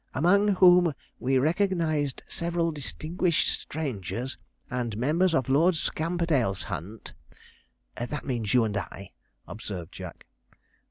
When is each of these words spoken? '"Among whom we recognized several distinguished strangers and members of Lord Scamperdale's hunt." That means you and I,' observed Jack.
'"Among 0.15 0.47
whom 0.55 0.95
we 1.19 1.37
recognized 1.37 2.23
several 2.27 2.71
distinguished 2.71 3.49
strangers 3.61 4.35
and 4.67 4.97
members 4.97 5.35
of 5.35 5.47
Lord 5.47 5.75
Scamperdale's 5.75 6.63
hunt." 6.63 7.13
That 7.97 8.25
means 8.25 8.51
you 8.55 8.63
and 8.63 8.75
I,' 8.77 9.11
observed 9.47 9.91
Jack. 9.91 10.25